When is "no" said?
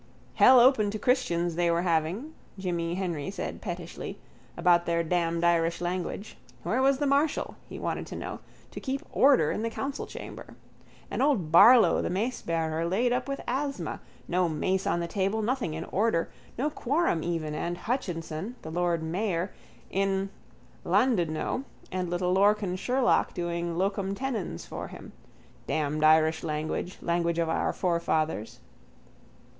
14.27-14.49, 16.57-16.71